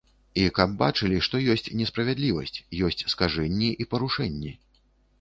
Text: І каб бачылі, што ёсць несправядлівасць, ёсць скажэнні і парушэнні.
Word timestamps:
І 0.43 0.45
каб 0.59 0.71
бачылі, 0.79 1.19
што 1.27 1.41
ёсць 1.55 1.69
несправядлівасць, 1.83 2.57
ёсць 2.91 3.01
скажэнні 3.15 3.73
і 3.81 3.91
парушэнні. 3.97 4.61